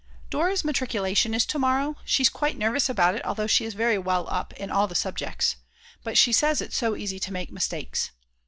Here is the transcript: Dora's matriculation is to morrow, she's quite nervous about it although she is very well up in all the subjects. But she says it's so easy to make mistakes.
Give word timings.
Dora's 0.31 0.63
matriculation 0.63 1.35
is 1.35 1.45
to 1.45 1.59
morrow, 1.59 1.95
she's 2.05 2.27
quite 2.27 2.57
nervous 2.57 2.89
about 2.89 3.13
it 3.13 3.23
although 3.23 3.45
she 3.45 3.65
is 3.65 3.75
very 3.75 3.99
well 3.99 4.27
up 4.29 4.51
in 4.53 4.71
all 4.71 4.87
the 4.87 4.95
subjects. 4.95 5.57
But 6.03 6.17
she 6.17 6.31
says 6.33 6.59
it's 6.59 6.75
so 6.75 6.95
easy 6.95 7.19
to 7.19 7.31
make 7.31 7.51
mistakes. 7.51 8.09